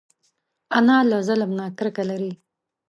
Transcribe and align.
انا 0.77 0.97
له 1.09 1.17
ظلم 1.27 1.51
نه 1.59 1.65
کرکه 1.77 2.03
لري 2.09 2.33